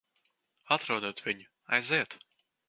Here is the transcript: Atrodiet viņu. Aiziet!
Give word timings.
Atrodiet 0.75 1.21
viņu. 1.27 1.47
Aiziet! 1.79 2.19